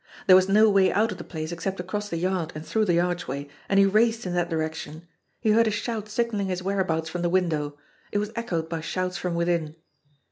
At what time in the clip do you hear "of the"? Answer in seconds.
1.11-1.23